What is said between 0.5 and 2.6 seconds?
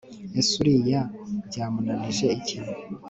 uriya byamunanije iki